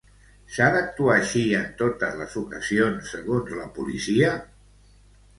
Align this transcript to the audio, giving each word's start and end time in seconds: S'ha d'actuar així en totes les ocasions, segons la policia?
S'ha 0.53 0.67
d'actuar 0.75 1.17
així 1.17 1.41
en 1.57 1.67
totes 1.81 2.17
les 2.21 2.37
ocasions, 2.41 3.11
segons 3.17 3.53
la 3.59 3.67
policia? 3.77 4.33